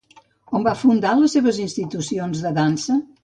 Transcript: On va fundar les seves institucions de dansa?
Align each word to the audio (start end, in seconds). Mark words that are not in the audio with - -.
On 0.59 0.63
va 0.67 0.73
fundar 0.79 1.11
les 1.19 1.35
seves 1.37 1.61
institucions 1.67 2.41
de 2.47 2.53
dansa? 2.59 2.99